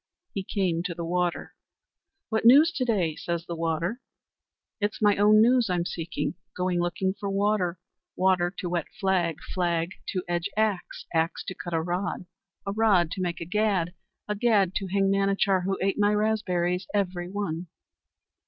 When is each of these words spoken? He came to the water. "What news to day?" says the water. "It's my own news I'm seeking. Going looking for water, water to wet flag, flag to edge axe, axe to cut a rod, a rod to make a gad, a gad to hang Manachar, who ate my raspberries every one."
He 0.33 0.41
came 0.43 0.81
to 0.85 0.95
the 0.95 1.05
water. 1.05 1.53
"What 2.29 2.43
news 2.43 2.71
to 2.71 2.85
day?" 2.85 3.15
says 3.15 3.45
the 3.45 3.55
water. 3.55 4.01
"It's 4.79 4.99
my 4.99 5.15
own 5.17 5.43
news 5.43 5.69
I'm 5.69 5.85
seeking. 5.85 6.33
Going 6.57 6.81
looking 6.81 7.13
for 7.13 7.29
water, 7.29 7.77
water 8.15 8.51
to 8.57 8.67
wet 8.67 8.87
flag, 8.99 9.37
flag 9.53 9.91
to 10.07 10.23
edge 10.27 10.49
axe, 10.57 11.05
axe 11.13 11.43
to 11.43 11.53
cut 11.53 11.75
a 11.75 11.81
rod, 11.83 12.25
a 12.65 12.71
rod 12.71 13.11
to 13.11 13.21
make 13.21 13.41
a 13.41 13.45
gad, 13.45 13.93
a 14.27 14.33
gad 14.33 14.73
to 14.77 14.87
hang 14.87 15.11
Manachar, 15.11 15.65
who 15.65 15.77
ate 15.83 15.99
my 15.99 16.15
raspberries 16.15 16.87
every 16.95 17.29
one." 17.29 17.67